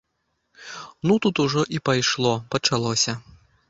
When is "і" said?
1.69-1.77